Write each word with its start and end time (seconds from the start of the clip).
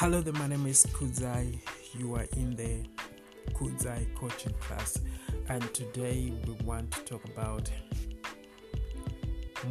Hello, 0.00 0.20
there, 0.20 0.32
my 0.34 0.46
name 0.46 0.64
is 0.68 0.86
Kudzai. 0.92 1.58
You 1.98 2.14
are 2.14 2.26
in 2.36 2.54
the 2.54 2.84
Kudzai 3.52 4.14
coaching 4.14 4.54
class, 4.60 5.00
and 5.48 5.74
today 5.74 6.32
we 6.46 6.52
want 6.64 6.92
to 6.92 7.00
talk 7.00 7.24
about 7.24 7.68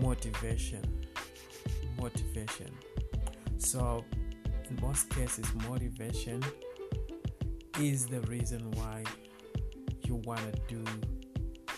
motivation. 0.02 0.84
Motivation. 1.98 2.70
So, 3.58 4.04
in 4.70 4.78
most 4.82 5.10
cases, 5.12 5.46
motivation 5.66 6.44
is 7.80 8.06
the 8.08 8.20
reason 8.24 8.70
why 8.72 9.06
you 10.06 10.16
want 10.26 10.42
to 10.42 10.76
do 10.76 10.84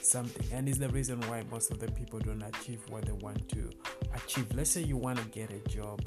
something, 0.02 0.48
and 0.52 0.68
is 0.68 0.80
the 0.80 0.90
reason 0.90 1.22
why 1.28 1.44
most 1.52 1.70
of 1.70 1.78
the 1.78 1.92
people 1.92 2.18
don't 2.18 2.42
achieve 2.42 2.82
what 2.90 3.06
they 3.06 3.12
want 3.12 3.48
to 3.50 3.70
achieve. 4.16 4.48
Let's 4.56 4.72
say 4.72 4.82
you 4.82 4.98
want 4.98 5.20
to 5.20 5.26
get 5.26 5.52
a 5.52 5.60
job. 5.70 6.02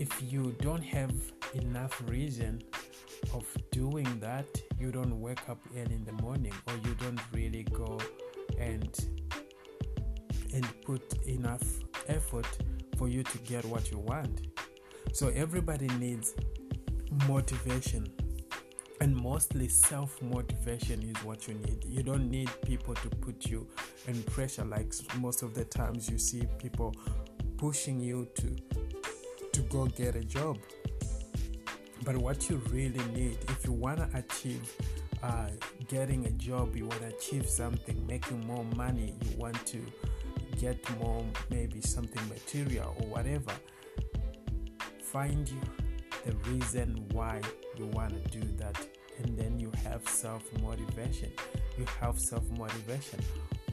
If 0.00 0.32
you 0.32 0.56
don't 0.62 0.82
have 0.82 1.12
enough 1.52 2.02
reason 2.08 2.62
of 3.34 3.44
doing 3.70 4.08
that, 4.20 4.46
you 4.78 4.90
don't 4.90 5.20
wake 5.20 5.46
up 5.46 5.58
early 5.76 5.94
in 5.94 6.06
the 6.06 6.22
morning 6.22 6.54
or 6.66 6.72
you 6.86 6.94
don't 6.94 7.20
really 7.34 7.64
go 7.64 8.00
and 8.58 8.98
and 10.54 10.66
put 10.86 11.02
enough 11.26 11.62
effort 12.08 12.46
for 12.96 13.08
you 13.08 13.22
to 13.24 13.38
get 13.40 13.62
what 13.66 13.90
you 13.90 13.98
want. 13.98 14.46
So 15.12 15.28
everybody 15.28 15.88
needs 15.98 16.34
motivation 17.28 18.10
and 19.02 19.14
mostly 19.14 19.68
self 19.68 20.22
motivation 20.22 21.02
is 21.02 21.22
what 21.26 21.46
you 21.46 21.52
need. 21.52 21.84
You 21.84 22.02
don't 22.02 22.30
need 22.30 22.48
people 22.62 22.94
to 22.94 23.10
put 23.10 23.50
you 23.50 23.66
in 24.08 24.22
pressure 24.22 24.64
like 24.64 24.94
most 25.18 25.42
of 25.42 25.52
the 25.52 25.66
times 25.66 26.08
you 26.08 26.16
see 26.16 26.48
people 26.58 26.94
pushing 27.58 28.00
you 28.00 28.26
to 28.36 28.56
to 29.60 29.68
go 29.68 29.86
get 29.86 30.16
a 30.16 30.24
job. 30.24 30.58
But 32.04 32.16
what 32.16 32.48
you 32.48 32.56
really 32.70 33.04
need, 33.12 33.38
if 33.48 33.64
you 33.66 33.72
want 33.72 33.98
to 33.98 34.08
achieve 34.18 34.72
uh, 35.22 35.48
getting 35.88 36.24
a 36.26 36.30
job, 36.30 36.76
you 36.76 36.86
want 36.86 37.00
to 37.02 37.08
achieve 37.08 37.48
something, 37.48 38.06
making 38.06 38.46
more 38.46 38.64
money, 38.76 39.14
you 39.22 39.36
want 39.36 39.64
to 39.66 39.84
get 40.58 40.78
more, 40.98 41.24
maybe 41.50 41.80
something 41.80 42.22
material 42.28 42.94
or 43.00 43.06
whatever, 43.06 43.52
find 45.02 45.48
you 45.48 45.60
the 46.24 46.32
reason 46.50 47.04
why 47.12 47.40
you 47.76 47.86
want 47.86 48.12
to 48.12 48.40
do 48.40 48.46
that. 48.56 48.78
And 49.18 49.36
then 49.36 49.60
you 49.60 49.70
have 49.84 50.08
self 50.08 50.42
motivation. 50.62 51.30
You 51.76 51.84
have 52.00 52.18
self 52.18 52.48
motivation. 52.58 53.20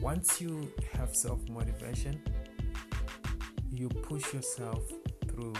Once 0.02 0.40
you 0.40 0.70
have 0.92 1.16
self 1.16 1.40
motivation, 1.48 2.20
you 3.72 3.88
push 3.88 4.34
yourself 4.34 4.82
through 5.38 5.54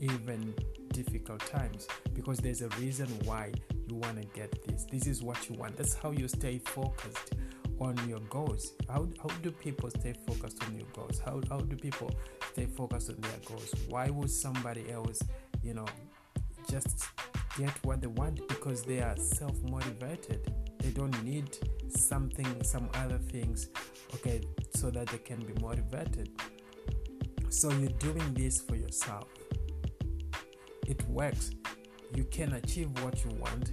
even 0.00 0.54
difficult 0.92 1.40
times 1.46 1.86
because 2.14 2.38
there's 2.38 2.62
a 2.62 2.68
reason 2.80 3.06
why 3.24 3.52
you 3.86 3.94
want 3.96 4.20
to 4.20 4.26
get 4.38 4.66
this. 4.66 4.84
This 4.90 5.06
is 5.06 5.22
what 5.22 5.48
you 5.48 5.56
want. 5.56 5.76
That's 5.76 5.94
how 5.94 6.10
you 6.10 6.28
stay 6.28 6.58
focused 6.58 7.34
on 7.80 7.96
your 8.08 8.20
goals. 8.30 8.72
How, 8.88 9.08
how 9.22 9.28
do 9.42 9.50
people 9.50 9.90
stay 9.90 10.14
focused 10.26 10.62
on 10.64 10.76
your 10.76 10.86
goals? 10.92 11.20
How, 11.24 11.40
how 11.48 11.58
do 11.58 11.76
people 11.76 12.10
stay 12.52 12.66
focused 12.66 13.10
on 13.10 13.20
their 13.20 13.38
goals? 13.46 13.74
Why 13.88 14.10
would 14.10 14.30
somebody 14.30 14.90
else, 14.90 15.20
you 15.62 15.74
know, 15.74 15.86
just 16.68 17.06
get 17.58 17.72
what 17.84 18.00
they 18.00 18.06
want? 18.06 18.46
Because 18.48 18.82
they 18.82 19.00
are 19.00 19.16
self 19.16 19.60
motivated. 19.62 20.52
They 20.78 20.90
don't 20.90 21.22
need 21.24 21.56
something, 21.88 22.62
some 22.62 22.88
other 22.94 23.18
things, 23.18 23.68
okay, 24.14 24.40
so 24.74 24.90
that 24.90 25.08
they 25.08 25.18
can 25.18 25.40
be 25.40 25.52
motivated. 25.60 26.30
So 27.48 27.70
you're 27.72 27.90
doing 27.90 28.34
this 28.34 28.60
for 28.60 28.76
yourself. 28.76 29.28
It 30.90 31.08
works. 31.08 31.52
You 32.16 32.24
can 32.24 32.54
achieve 32.54 32.90
what 33.04 33.24
you 33.24 33.30
want 33.38 33.70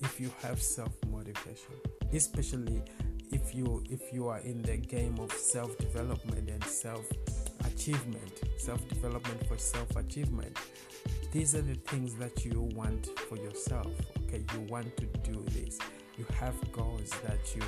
if 0.00 0.18
you 0.18 0.32
have 0.42 0.60
self 0.60 0.92
motivation, 1.08 1.76
especially 2.12 2.82
if 3.30 3.54
you 3.54 3.84
if 3.88 4.12
you 4.12 4.26
are 4.26 4.40
in 4.40 4.62
the 4.62 4.76
game 4.76 5.16
of 5.20 5.30
self 5.30 5.78
development 5.78 6.50
and 6.50 6.64
self 6.64 7.06
achievement, 7.64 8.42
self 8.56 8.86
development 8.88 9.46
for 9.46 9.56
self 9.56 9.94
achievement. 9.94 10.58
These 11.30 11.54
are 11.54 11.62
the 11.62 11.76
things 11.76 12.14
that 12.16 12.44
you 12.44 12.62
want 12.74 13.16
for 13.28 13.36
yourself. 13.36 13.92
Okay, 14.24 14.44
you 14.52 14.60
want 14.62 14.96
to 14.96 15.06
do 15.22 15.44
this. 15.52 15.78
You 16.18 16.26
have 16.40 16.56
goals 16.72 17.10
that 17.24 17.54
you 17.54 17.62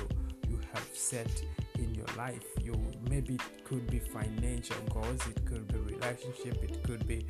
you 0.49 0.59
have 0.73 0.89
set 0.91 1.31
in 1.75 1.95
your 1.95 2.07
life. 2.17 2.43
You 2.61 2.75
maybe 3.09 3.35
it 3.35 3.63
could 3.63 3.89
be 3.89 3.99
financial 3.99 4.81
goals, 4.93 5.25
it 5.25 5.45
could 5.45 5.65
be 5.69 5.77
relationship, 5.77 6.61
it 6.61 6.83
could 6.83 7.07
be 7.07 7.25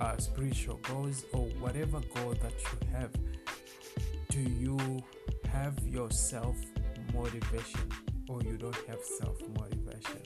uh, 0.00 0.16
spiritual 0.18 0.76
goals, 0.82 1.24
or 1.32 1.46
whatever 1.60 2.00
goal 2.14 2.34
that 2.42 2.52
you 2.52 2.88
have. 2.92 3.10
Do 4.30 4.40
you 4.40 5.02
have 5.50 5.78
your 5.86 6.10
self 6.10 6.56
motivation, 7.14 7.90
or 8.28 8.42
you 8.42 8.56
don't 8.56 8.76
have 8.86 9.02
self 9.02 9.40
motivation? 9.56 10.22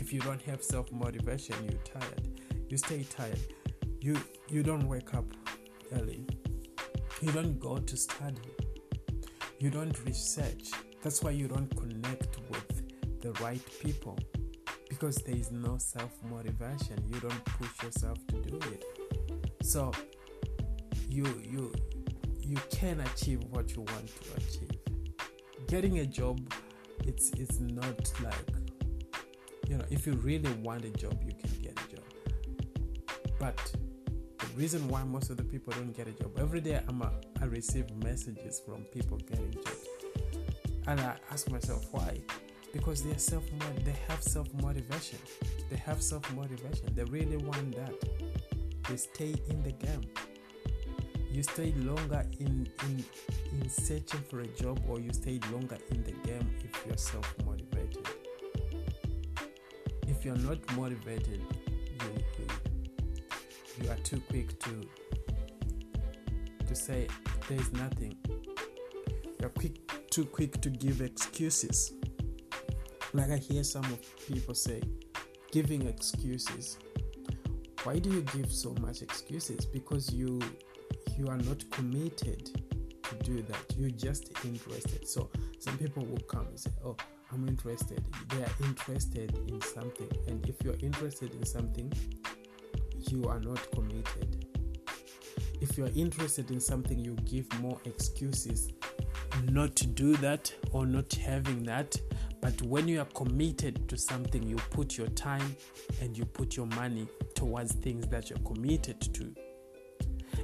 If 0.00 0.12
you 0.12 0.20
don't 0.20 0.42
have 0.42 0.62
self 0.62 0.90
motivation, 0.92 1.56
you're 1.64 2.00
tired. 2.00 2.28
You 2.68 2.76
stay 2.76 3.04
tired. 3.04 3.40
You 4.00 4.16
you 4.48 4.62
don't 4.62 4.88
wake 4.88 5.14
up 5.14 5.26
early. 5.92 6.26
You 7.20 7.30
don't 7.32 7.60
go 7.60 7.78
to 7.78 7.96
study. 7.96 8.50
You 9.58 9.70
don't 9.70 9.96
research. 10.04 10.70
That's 11.02 11.22
why 11.22 11.30
you 11.30 11.46
don't 11.46 11.70
connect 11.76 12.38
with 12.50 13.20
the 13.20 13.32
right 13.44 13.62
people 13.80 14.18
because 15.02 15.16
there 15.16 15.34
is 15.34 15.50
no 15.50 15.78
self 15.78 16.12
motivation. 16.30 16.96
You 17.08 17.18
don't 17.18 17.44
push 17.44 17.82
yourself 17.82 18.24
to 18.28 18.36
do 18.40 18.56
it. 18.70 18.84
So 19.60 19.90
you 21.08 21.24
you 21.42 21.72
you 22.38 22.56
can 22.70 23.00
achieve 23.00 23.42
what 23.50 23.74
you 23.74 23.82
want 23.82 24.06
to 24.06 24.36
achieve. 24.36 24.78
Getting 25.66 25.98
a 25.98 26.06
job, 26.06 26.40
it's 27.04 27.32
it's 27.32 27.58
not 27.58 28.12
like 28.22 28.52
you 29.68 29.76
know 29.76 29.84
if 29.90 30.06
you 30.06 30.12
really 30.12 30.52
want 30.62 30.84
a 30.84 30.90
job, 30.90 31.18
you 31.24 31.32
can 31.32 31.50
get 31.60 31.72
a 31.72 31.96
job. 31.96 32.04
But 33.40 33.58
the 34.38 34.46
reason 34.56 34.86
why 34.86 35.02
most 35.02 35.30
of 35.30 35.36
the 35.36 35.42
people 35.42 35.72
don't 35.72 35.96
get 35.96 36.06
a 36.06 36.12
job 36.12 36.38
every 36.38 36.60
day, 36.60 36.80
I'm 36.86 37.02
a, 37.02 37.10
I 37.40 37.46
receive 37.46 37.90
messages 38.04 38.62
from 38.64 38.84
people 38.92 39.16
getting 39.16 39.50
jobs, 39.50 39.88
and 40.86 41.00
I 41.00 41.16
ask 41.32 41.50
myself 41.50 41.88
why 41.90 42.20
because 42.72 43.02
they 43.02 43.10
are 43.10 43.18
self 43.18 43.44
they 43.84 43.94
have 44.08 44.22
self 44.22 44.52
motivation. 44.54 45.18
They 45.70 45.76
have 45.76 46.02
self 46.02 46.30
motivation. 46.34 46.86
They 46.94 47.04
really 47.04 47.36
want 47.36 47.76
that. 47.76 47.94
They 48.88 48.96
stay 48.96 49.34
in 49.48 49.62
the 49.62 49.72
game. 49.72 50.02
You 51.30 51.42
stay 51.42 51.72
longer 51.78 52.24
in 52.40 52.68
in 52.84 53.04
in 53.52 53.68
searching 53.68 54.20
for 54.28 54.40
a 54.40 54.46
job, 54.48 54.80
or 54.88 55.00
you 55.00 55.12
stay 55.12 55.38
longer 55.50 55.78
in 55.90 56.02
the 56.04 56.12
game 56.28 56.50
if 56.64 56.84
you're 56.86 56.96
self 56.96 57.34
motivated. 57.44 58.06
If 60.08 60.24
you're 60.24 60.36
not 60.36 60.58
motivated, 60.76 61.40
you, 62.00 62.24
you 63.82 63.90
are 63.90 63.96
too 63.96 64.20
quick 64.28 64.58
to 64.60 64.88
to 66.66 66.74
say 66.74 67.06
there 67.48 67.60
is 67.60 67.72
nothing. 67.72 68.16
You're 69.40 69.50
quick 69.50 69.78
too 70.10 70.24
quick 70.24 70.60
to 70.60 70.70
give 70.70 71.00
excuses 71.00 71.92
like 73.14 73.30
I 73.30 73.36
hear 73.36 73.62
some 73.62 73.84
of 73.84 74.00
people 74.26 74.54
say, 74.54 74.80
giving 75.50 75.86
excuses. 75.86 76.78
Why 77.84 77.98
do 77.98 78.10
you 78.10 78.22
give 78.22 78.50
so 78.50 78.74
much 78.80 79.02
excuses? 79.02 79.66
Because 79.66 80.12
you 80.12 80.40
you 81.16 81.26
are 81.28 81.36
not 81.36 81.62
committed 81.70 82.46
to 83.02 83.14
do 83.22 83.42
that. 83.42 83.74
You're 83.76 83.90
just 83.90 84.32
interested. 84.44 85.06
So 85.06 85.30
some 85.58 85.76
people 85.76 86.04
will 86.06 86.20
come 86.20 86.46
and 86.46 86.58
say, 86.58 86.70
"Oh, 86.84 86.96
I'm 87.32 87.46
interested." 87.48 88.02
They 88.30 88.42
are 88.42 88.54
interested 88.64 89.36
in 89.48 89.60
something, 89.60 90.10
and 90.28 90.48
if 90.48 90.62
you're 90.64 90.78
interested 90.80 91.34
in 91.34 91.44
something, 91.44 91.92
you 93.10 93.24
are 93.24 93.40
not 93.40 93.60
committed. 93.72 94.46
If 95.60 95.76
you're 95.76 95.92
interested 95.94 96.50
in 96.50 96.60
something, 96.60 96.98
you 96.98 97.14
give 97.24 97.46
more 97.60 97.78
excuses 97.84 98.70
not 99.50 99.76
to 99.76 99.86
do 99.86 100.16
that 100.16 100.52
or 100.72 100.86
not 100.86 101.12
having 101.14 101.62
that 101.64 101.96
but 102.42 102.60
when 102.62 102.88
you 102.88 103.00
are 103.00 103.06
committed 103.14 103.88
to 103.88 103.96
something, 103.96 104.42
you 104.42 104.56
put 104.70 104.98
your 104.98 105.06
time 105.10 105.56
and 106.00 106.18
you 106.18 106.24
put 106.24 106.56
your 106.56 106.66
money 106.66 107.06
towards 107.36 107.72
things 107.74 108.08
that 108.08 108.28
you're 108.28 108.38
committed 108.40 109.00
to. 109.14 109.32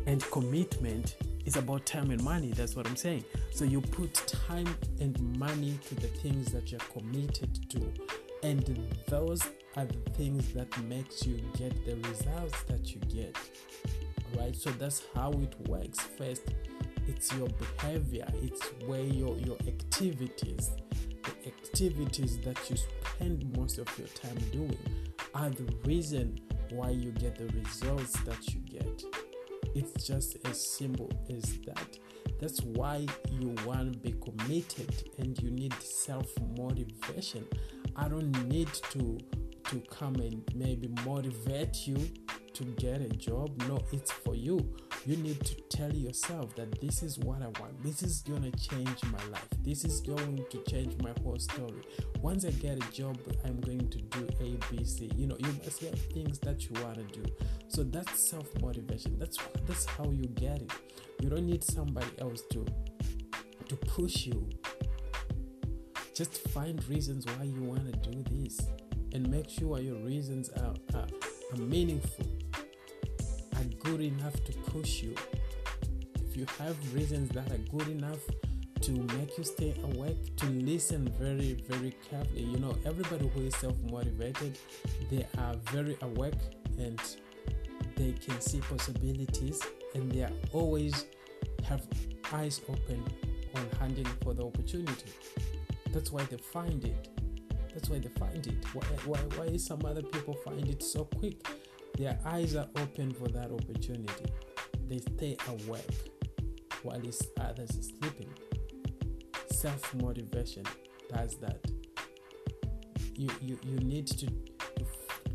And 0.07 0.23
commitment 0.31 1.17
is 1.45 1.57
about 1.57 1.87
time 1.87 2.13
and 2.13 2.23
money. 2.23 2.53
That's 2.53 2.77
what 2.77 2.87
I'm 2.87 2.95
saying. 2.95 3.25
So 3.51 3.65
you 3.65 3.81
put 3.81 4.15
time 4.15 4.73
and 5.01 5.21
money 5.39 5.77
to 5.89 5.97
the 5.97 6.07
things 6.07 6.53
that 6.53 6.71
you're 6.71 6.81
committed 6.93 7.69
to. 7.71 7.93
And 8.45 8.63
those 9.09 9.43
are 9.77 9.85
the 9.85 10.11
things 10.13 10.53
that 10.53 10.69
makes 10.85 11.27
you 11.27 11.43
get 11.59 11.85
the 11.85 11.97
results 12.09 12.63
that 12.69 12.95
you 12.95 13.01
get. 13.13 13.37
Right? 14.37 14.55
So 14.55 14.71
that's 14.71 15.03
how 15.17 15.33
it 15.33 15.69
works. 15.69 15.99
First, 15.99 16.43
it's 17.09 17.35
your 17.35 17.49
behavior, 17.49 18.27
it's 18.41 18.65
where 18.87 19.03
your, 19.03 19.37
your 19.39 19.57
activities 19.67 20.71
activities 21.69 22.39
that 22.39 22.59
you 22.71 22.77
spend 22.77 23.57
most 23.57 23.79
of 23.79 23.89
your 23.99 24.09
time 24.09 24.37
doing 24.51 24.79
are 25.35 25.51
the 25.51 25.71
reason 25.85 26.39
why 26.71 26.91
you 26.91 27.11
get 27.13 27.37
the 27.37 27.47
results 27.59 28.13
that 28.21 28.55
you 28.55 28.61
get. 28.61 29.03
It's 29.75 30.07
just 30.07 30.37
as 30.47 30.65
simple 30.67 31.11
as 31.29 31.59
that. 31.67 31.99
That's 32.41 32.63
why 32.63 33.07
you 33.31 33.55
want 33.67 33.93
to 33.93 33.99
be 33.99 34.13
committed 34.13 35.11
and 35.19 35.39
you 35.43 35.51
need 35.51 35.75
self 35.83 36.29
motivation. 36.57 37.45
I 37.97 38.09
don't 38.09 38.33
need 38.49 38.73
to 38.93 39.19
to 39.65 39.83
come 39.91 40.15
and 40.15 40.43
maybe 40.55 40.89
motivate 41.05 41.87
you 41.87 41.99
to 42.55 42.65
get 42.79 43.03
a 43.03 43.09
job. 43.11 43.63
No, 43.69 43.79
it's 43.93 44.11
for 44.11 44.35
you. 44.35 44.75
You 45.09 45.17
need 45.17 45.43
to 45.43 45.55
tell 45.75 45.91
yourself 45.91 46.55
that 46.57 46.83
this 46.83 47.03
is 47.03 47.19
what 47.19 47.41
I 47.41 47.47
want. 47.59 47.83
This 47.83 48.03
is 48.03 48.21
going 48.21 48.43
to 48.43 48.51
change 48.51 49.03
my 49.05 49.25
life. 49.33 49.49
This 49.65 49.83
is 49.87 50.03
going 50.03 50.45
to 50.51 50.63
change 50.71 51.01
my 51.03 51.15
whole 51.23 51.39
story. 51.39 51.81
Once 52.21 52.45
I 52.45 52.51
get 52.51 52.77
a 52.77 52.93
job, 52.93 53.17
I'm 53.47 53.59
going 53.63 53.89
to 53.89 53.99
do 54.03 54.29
A, 54.39 54.59
B, 54.71 54.85
C. 54.85 55.11
You 55.17 55.29
know, 55.29 55.37
you 55.39 55.49
must 55.65 55.81
have 55.81 55.99
things 56.13 56.39
that 56.41 56.65
you 56.65 56.73
want 56.83 56.97
to 56.97 57.21
do. 57.21 57.25
So 57.69 57.85
that's 57.85 58.21
self 58.21 58.49
motivation. 58.61 59.19
That's 59.19 59.39
that's 59.67 59.87
how 59.87 60.11
you 60.11 60.27
get 60.27 60.61
it. 60.61 60.73
You 61.23 61.31
don't 61.31 61.47
need 61.47 61.65
somebody 61.65 62.11
else 62.19 62.43
to 62.51 62.67
to 63.67 63.77
push 63.77 64.27
you. 64.27 64.47
Just 66.15 66.37
find 66.49 66.87
reasons 66.87 67.25
why 67.25 67.45
you 67.45 67.63
want 67.63 67.91
to 67.91 68.11
do 68.11 68.25
this 68.31 68.61
and 69.15 69.27
make 69.31 69.49
sure 69.49 69.81
your 69.81 70.05
reasons 70.05 70.51
are, 70.51 70.75
are, 70.93 71.07
are 71.55 71.57
meaningful 71.57 72.27
good 73.65 74.01
enough 74.01 74.35
to 74.45 74.53
push 74.71 75.03
you, 75.03 75.15
if 76.29 76.37
you 76.37 76.47
have 76.59 76.77
reasons 76.95 77.31
that 77.31 77.51
are 77.53 77.59
good 77.77 77.89
enough 77.89 78.21
to 78.83 78.93
make 79.19 79.37
you 79.37 79.45
stay 79.45 79.75
awake, 79.85 80.37
to 80.37 80.47
listen 80.47 81.13
very, 81.19 81.55
very 81.69 81.95
carefully. 82.09 82.43
You 82.43 82.59
know, 82.59 82.77
everybody 82.85 83.29
who 83.29 83.43
is 83.43 83.57
self 83.57 83.77
motivated, 83.91 84.59
they 85.11 85.27
are 85.39 85.55
very 85.73 85.97
awake 86.03 86.41
and 86.79 87.01
they 87.97 88.13
can 88.13 88.41
see 88.41 88.61
possibilities 88.61 89.61
and 89.95 90.11
they 90.13 90.23
are 90.23 90.33
always 90.53 91.07
have 91.65 91.87
eyes 92.33 92.61
open 92.69 93.03
on 93.57 93.79
hunting 93.79 94.07
for 94.23 94.35
the 94.35 94.45
opportunity. 94.45 95.13
That's 95.93 96.13
why 96.13 96.23
they 96.25 96.37
find 96.37 96.85
it. 96.85 97.09
That's 97.73 97.89
why 97.91 97.99
they 97.99 98.09
find 98.09 98.47
it. 98.47 98.65
Why, 98.73 98.85
why, 99.05 99.19
why 99.37 99.57
some 99.57 99.85
other 99.85 100.03
people 100.03 100.35
find 100.35 100.69
it 100.69 100.83
so 100.83 101.05
quick? 101.05 101.47
Their 101.99 102.17
eyes 102.25 102.55
are 102.55 102.69
open 102.77 103.13
for 103.13 103.27
that 103.29 103.51
opportunity. 103.51 104.33
They 104.87 104.99
stay 104.99 105.37
awake 105.49 106.13
while 106.85 106.97
others 106.97 107.77
are 107.77 107.83
sleeping. 107.83 108.33
Self 109.51 109.93
motivation 109.97 110.63
does 111.13 111.37
that. 111.41 111.59
You, 113.17 113.29
you, 113.41 113.59
you 113.65 113.79
need 113.79 114.07
to 114.07 114.31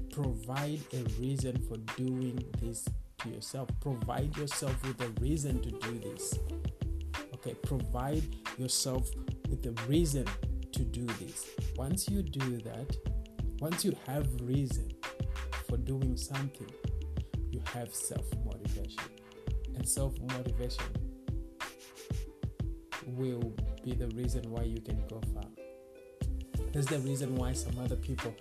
provide 0.10 0.80
a 0.94 1.04
reason 1.20 1.62
for 1.68 1.76
doing 1.98 2.42
this 2.62 2.88
to 3.20 3.30
yourself. 3.30 3.68
Provide 3.82 4.38
yourself 4.38 4.82
with 4.88 5.02
a 5.02 5.10
reason 5.20 5.62
to 5.64 5.70
do 5.70 6.00
this. 6.00 6.34
Okay, 7.34 7.56
provide 7.56 8.24
yourself 8.58 9.10
with 9.50 9.66
a 9.66 9.74
reason 9.88 10.26
to 10.72 10.84
do 10.86 11.06
this. 11.06 11.46
Once 11.76 12.08
you 12.08 12.24
do 12.24 12.58
that, 12.60 12.96
once 13.60 13.84
you 13.84 13.94
have 14.08 14.28
reason, 14.40 14.94
for 15.68 15.78
doing 15.78 16.18
something, 16.18 16.72
you 17.52 17.62
have 17.74 17.94
self 17.94 18.26
motivation. 18.46 19.04
And 19.76 19.88
self 19.88 20.14
motivation 20.22 20.86
will 23.08 23.54
be 23.84 23.94
the 23.94 24.08
reason 24.10 24.50
why 24.52 24.64
you 24.64 24.82
can 24.82 25.04
go 25.08 25.22
far. 25.34 25.44
That's 26.72 26.88
the 26.88 27.00
reason 27.00 27.36
why 27.36 27.54
some 27.54 27.78
other 27.80 27.96
people 27.96 28.34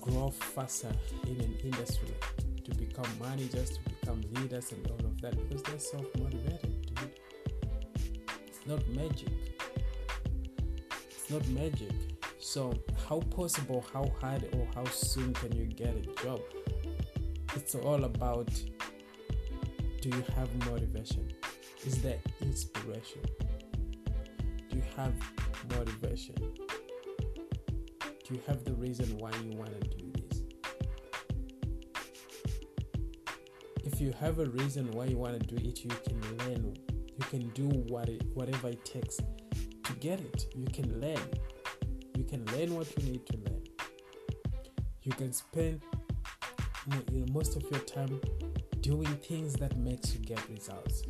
grow 0.00 0.30
faster 0.30 0.92
in 1.26 1.40
an 1.40 1.56
industry 1.62 2.14
to 2.64 2.74
become 2.74 3.06
managers, 3.20 3.70
to 3.70 3.80
become 3.80 4.20
leaders, 4.34 4.72
and 4.72 4.86
all 4.90 5.06
of 5.06 5.20
that 5.20 5.48
because 5.48 5.62
they're 5.62 5.78
self 5.78 6.06
motivated, 6.18 6.94
dude. 6.94 7.10
It's 8.46 8.66
not 8.66 8.86
magic. 8.88 9.28
It's 11.10 11.30
not 11.30 11.46
magic. 11.48 12.13
So, 12.44 12.74
how 13.08 13.20
possible, 13.20 13.82
how 13.90 14.12
hard, 14.20 14.46
or 14.52 14.68
how 14.74 14.84
soon 14.90 15.32
can 15.32 15.56
you 15.56 15.64
get 15.64 15.96
a 15.96 16.22
job? 16.22 16.42
It's 17.56 17.74
all 17.74 18.04
about 18.04 18.48
do 20.02 20.10
you 20.10 20.24
have 20.36 20.54
motivation? 20.70 21.32
Is 21.86 22.02
there 22.02 22.18
inspiration? 22.42 23.22
Do 24.68 24.76
you 24.76 24.82
have 24.94 25.14
motivation? 25.70 26.34
Do 26.36 28.34
you 28.34 28.40
have 28.46 28.62
the 28.64 28.74
reason 28.74 29.16
why 29.16 29.30
you 29.42 29.56
want 29.56 29.72
to 29.80 29.88
do 29.96 30.12
this? 30.28 30.42
If 33.84 34.02
you 34.02 34.12
have 34.20 34.38
a 34.38 34.50
reason 34.50 34.90
why 34.90 35.06
you 35.06 35.16
want 35.16 35.40
to 35.40 35.46
do 35.46 35.66
it, 35.66 35.82
you 35.82 35.90
can 36.06 36.20
learn. 36.46 36.76
You 37.16 37.24
can 37.30 37.48
do 37.54 37.68
what 37.88 38.10
it, 38.10 38.22
whatever 38.34 38.68
it 38.68 38.84
takes 38.84 39.16
to 39.16 39.92
get 39.98 40.20
it. 40.20 40.44
You 40.54 40.66
can 40.66 41.00
learn 41.00 41.22
can 42.34 42.58
learn 42.58 42.74
what 42.74 42.88
you 42.96 43.12
need 43.12 43.24
to 43.26 43.36
learn. 43.36 43.62
You 45.02 45.12
can 45.12 45.32
spend 45.32 45.80
uh, 46.90 46.96
most 47.32 47.54
of 47.54 47.62
your 47.70 47.78
time 47.80 48.20
doing 48.80 49.14
things 49.18 49.52
that 49.54 49.76
makes 49.78 50.12
you 50.14 50.20
get 50.20 50.40
results. 50.50 51.04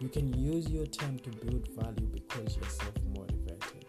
You 0.00 0.08
can 0.08 0.32
use 0.32 0.68
your 0.68 0.86
time 0.86 1.20
to 1.20 1.30
build 1.30 1.68
value 1.76 2.08
because 2.12 2.56
you're 2.56 2.68
self-motivated. 2.68 3.84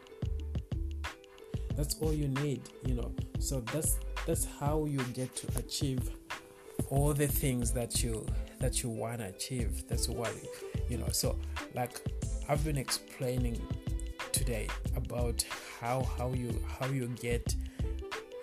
That's 1.76 1.96
all 2.02 2.14
you 2.14 2.28
need, 2.28 2.62
you 2.86 2.94
know. 2.94 3.12
So 3.40 3.62
that's 3.74 3.98
that's 4.28 4.46
how 4.60 4.86
you 4.86 5.00
get 5.16 5.36
to 5.38 5.48
achieve 5.58 6.12
all 6.90 7.14
the 7.14 7.28
things 7.28 7.72
that 7.72 8.04
you 8.04 8.28
that 8.60 8.84
you 8.84 8.90
want 8.90 9.20
to 9.20 9.30
achieve. 9.30 9.88
That's 9.88 10.08
what 10.08 10.32
you 10.88 11.00
know. 11.00 11.10
So 11.12 11.40
like 11.74 12.00
I've 12.52 12.66
been 12.66 12.78
explaining 12.78 13.66
today 14.34 14.68
about 14.98 15.42
how 15.80 16.04
how 16.04 16.34
you 16.34 16.54
how 16.68 16.88
you 16.88 17.08
get 17.22 17.56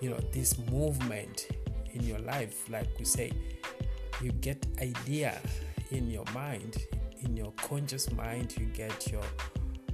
you 0.00 0.08
know 0.08 0.18
this 0.32 0.56
movement 0.70 1.48
in 1.92 2.02
your 2.04 2.18
life. 2.20 2.70
Like 2.70 2.88
we 2.98 3.04
say 3.04 3.32
you 4.22 4.32
get 4.32 4.66
idea 4.80 5.38
in 5.90 6.10
your 6.10 6.24
mind 6.32 6.86
in 7.20 7.36
your 7.36 7.52
conscious 7.58 8.10
mind. 8.12 8.56
You 8.58 8.64
get 8.68 9.12
your 9.12 9.24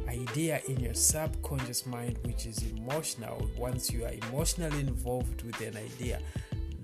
idea 0.06 0.60
in 0.68 0.78
your 0.78 0.94
subconscious 0.94 1.84
mind 1.84 2.20
which 2.22 2.46
is 2.46 2.62
emotional. 2.70 3.50
Once 3.58 3.90
you 3.90 4.04
are 4.04 4.12
emotionally 4.28 4.78
involved 4.78 5.42
with 5.42 5.60
an 5.60 5.76
idea 5.76 6.20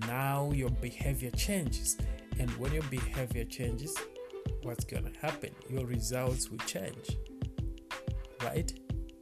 now 0.05 0.51
your 0.53 0.69
behavior 0.69 1.31
changes. 1.31 1.95
And 2.39 2.49
when 2.57 2.73
your 2.73 2.83
behavior 2.83 3.45
changes 3.45 3.97
what's 4.63 4.85
going 4.85 5.11
to 5.11 5.19
happen? 5.19 5.51
Your 5.69 5.85
results 5.85 6.49
will 6.49 6.57
change, 6.59 7.17
right? 8.43 8.71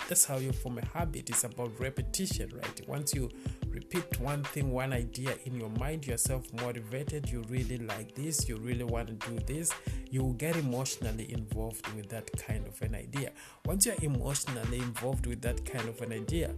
That's 0.07 0.25
how 0.25 0.37
you 0.37 0.51
form 0.51 0.79
a 0.79 0.85
habit. 0.97 1.29
It's 1.29 1.43
about 1.43 1.79
repetition, 1.79 2.51
right? 2.55 2.81
Once 2.87 3.13
you 3.13 3.29
repeat 3.69 4.19
one 4.19 4.43
thing, 4.43 4.71
one 4.71 4.91
idea 4.91 5.35
in 5.45 5.55
your 5.55 5.69
mind, 5.69 6.07
you're 6.07 6.17
self 6.17 6.51
motivated, 6.61 7.29
you 7.29 7.43
really 7.47 7.77
like 7.77 8.15
this, 8.15 8.49
you 8.49 8.57
really 8.57 8.83
want 8.83 9.07
to 9.07 9.29
do 9.29 9.39
this, 9.45 9.71
you 10.09 10.23
will 10.23 10.33
get 10.33 10.55
emotionally 10.55 11.31
involved 11.31 11.87
with 11.93 12.09
that 12.09 12.29
kind 12.37 12.65
of 12.65 12.81
an 12.81 12.95
idea. 12.95 13.31
Once 13.65 13.85
you're 13.85 13.95
emotionally 14.01 14.79
involved 14.79 15.27
with 15.27 15.41
that 15.41 15.63
kind 15.63 15.87
of 15.87 16.01
an 16.01 16.11
idea, 16.11 16.55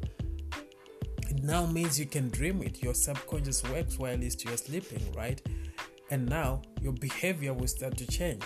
it 1.30 1.44
now 1.44 1.66
means 1.66 2.00
you 2.00 2.06
can 2.06 2.30
dream 2.30 2.62
it. 2.62 2.82
Your 2.82 2.94
subconscious 2.94 3.64
works 3.70 3.98
while 3.98 4.18
you're 4.18 4.58
sleeping, 4.58 5.02
right? 5.14 5.42
And 6.12 6.30
now 6.30 6.62
your 6.82 6.92
behavior 6.92 7.54
will 7.54 7.68
start 7.68 7.98
to 7.98 8.06
change. 8.06 8.44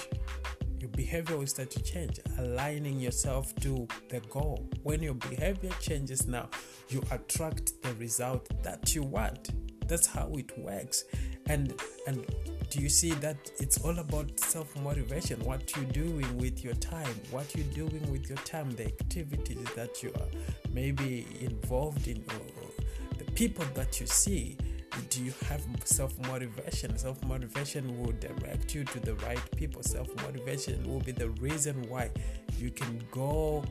Your 0.79 0.91
behavior 0.91 1.35
will 1.35 1.47
start 1.47 1.71
to 1.71 1.81
change, 1.81 2.19
aligning 2.37 2.99
yourself 2.99 3.55
to 3.61 3.87
the 4.09 4.19
goal. 4.29 4.69
When 4.83 5.01
your 5.01 5.15
behavior 5.15 5.71
changes 5.81 6.27
now, 6.27 6.47
you 6.89 7.01
attract 7.09 7.81
the 7.81 7.95
result 7.95 8.47
that 8.61 8.93
you 8.93 9.01
want. 9.01 9.49
That's 9.87 10.05
how 10.05 10.31
it 10.37 10.55
works. 10.59 11.05
And 11.47 11.73
and 12.05 12.23
do 12.69 12.81
you 12.81 12.89
see 12.89 13.11
that 13.13 13.37
it's 13.59 13.79
all 13.83 13.97
about 13.99 14.39
self-motivation 14.39 15.39
what 15.41 15.75
you're 15.75 15.85
doing 15.85 16.37
with 16.37 16.63
your 16.63 16.73
time 16.73 17.15
what 17.29 17.55
you're 17.55 17.73
doing 17.73 18.11
with 18.11 18.27
your 18.27 18.39
time 18.39 18.71
the 18.71 18.85
activities 18.85 19.63
that 19.75 20.01
you 20.01 20.11
are 20.15 20.27
maybe 20.73 21.27
involved 21.41 22.07
in 22.07 22.17
or 22.17 23.17
the 23.19 23.31
people 23.33 23.63
that 23.75 24.01
you 24.01 24.07
see 24.07 24.57
do 25.09 25.23
you 25.23 25.33
have 25.47 25.65
self 25.83 26.17
motivation? 26.27 26.97
Self 26.97 27.23
motivation 27.25 28.01
will 28.01 28.13
direct 28.13 28.73
you 28.75 28.83
to 28.85 28.99
the 28.99 29.15
right 29.15 29.39
people. 29.55 29.83
Self 29.83 30.07
motivation 30.23 30.83
will 30.91 31.01
be 31.01 31.11
the 31.11 31.29
reason 31.41 31.87
why 31.89 32.11
you 32.57 32.71
can 32.71 33.01
go 33.11 33.63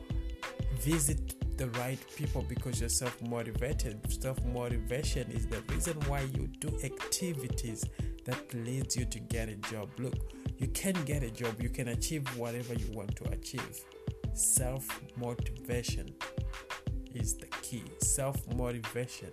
visit 0.79 1.35
the 1.57 1.67
right 1.71 1.99
people 2.15 2.43
because 2.47 2.79
you're 2.79 2.89
self 2.89 3.21
motivated. 3.23 3.99
Self 4.21 4.43
motivation 4.45 5.29
is 5.31 5.47
the 5.47 5.61
reason 5.73 5.93
why 6.07 6.21
you 6.33 6.47
do 6.59 6.69
activities 6.83 7.85
that 8.25 8.53
leads 8.53 8.95
you 8.97 9.05
to 9.05 9.19
get 9.19 9.49
a 9.49 9.55
job. 9.55 9.89
Look, 9.99 10.15
you 10.57 10.67
can 10.67 10.95
get 11.05 11.23
a 11.23 11.31
job, 11.31 11.61
you 11.61 11.69
can 11.69 11.89
achieve 11.89 12.27
whatever 12.37 12.73
you 12.73 12.87
want 12.93 13.15
to 13.17 13.25
achieve. 13.31 13.79
Self 14.33 15.01
motivation 15.17 16.13
is 17.13 17.35
the 17.35 17.47
key. 17.61 17.83
Self 17.99 18.37
motivation 18.55 19.29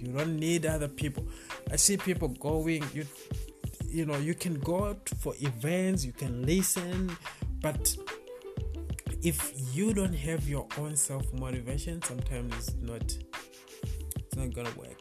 You 0.00 0.12
don't 0.12 0.38
need 0.38 0.66
other 0.66 0.88
people. 0.88 1.26
I 1.70 1.76
see 1.76 1.96
people 1.96 2.28
going. 2.28 2.84
You, 2.92 3.04
you 3.86 4.06
know, 4.06 4.16
you 4.18 4.34
can 4.34 4.58
go 4.60 4.86
out 4.86 5.08
for 5.20 5.34
events. 5.40 6.04
You 6.04 6.12
can 6.12 6.44
listen, 6.44 7.16
but 7.60 7.96
if 9.22 9.52
you 9.74 9.92
don't 9.92 10.14
have 10.14 10.48
your 10.48 10.66
own 10.78 10.96
self 10.96 11.32
motivation, 11.32 12.00
sometimes 12.02 12.54
it's 12.56 12.74
not. 12.80 13.16
It's 14.16 14.36
not 14.36 14.54
gonna 14.54 14.76
work. 14.76 15.00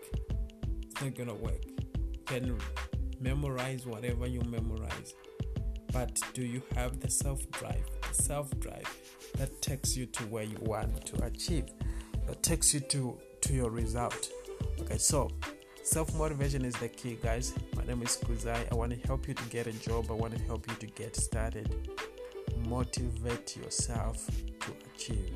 It's 0.83 1.01
not 1.01 1.15
gonna 1.15 1.35
work. 1.35 1.63
You 1.65 2.19
can 2.25 2.57
memorize 3.19 3.85
whatever 3.85 4.27
you 4.27 4.41
memorize, 4.41 5.13
but 5.93 6.19
do 6.33 6.43
you 6.43 6.61
have 6.75 6.99
the 6.99 7.09
self 7.09 7.49
drive? 7.51 7.85
The 8.07 8.13
self 8.13 8.59
drive 8.59 8.87
that 9.37 9.61
takes 9.61 9.95
you 9.95 10.05
to 10.07 10.23
where 10.23 10.43
you 10.43 10.57
want 10.61 11.05
to 11.07 11.23
achieve, 11.23 11.65
that 12.25 12.41
takes 12.41 12.73
you 12.73 12.79
to 12.81 13.19
to 13.41 13.53
your 13.53 13.69
result. 13.69 14.29
Okay, 14.81 14.97
so 14.97 15.29
self 15.83 16.13
motivation 16.15 16.65
is 16.65 16.75
the 16.75 16.89
key, 16.89 17.17
guys. 17.21 17.53
My 17.75 17.83
name 17.85 18.01
is 18.03 18.17
Kudzai. 18.17 18.71
I 18.71 18.75
want 18.75 18.91
to 18.91 19.07
help 19.07 19.27
you 19.27 19.33
to 19.33 19.43
get 19.45 19.67
a 19.67 19.73
job. 19.73 20.07
I 20.09 20.13
want 20.13 20.35
to 20.35 20.43
help 20.43 20.67
you 20.69 20.75
to 20.75 20.87
get 20.87 21.15
started. 21.15 21.73
Motivate 22.67 23.57
yourself 23.57 24.25
to 24.61 24.73
achieve. 24.93 25.33